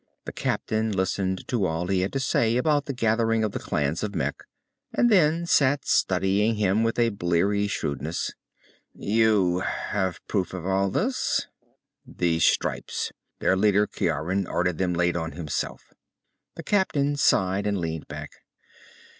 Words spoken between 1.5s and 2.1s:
all he